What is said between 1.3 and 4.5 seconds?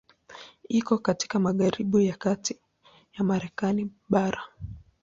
magharibi ya kati ya Marekani bara.